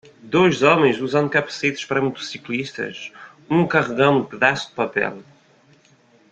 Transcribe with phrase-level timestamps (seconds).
[0.23, 3.11] Dois homens usando capacetes para motociclistas?
[3.47, 5.19] um carregando um pedaço de papel.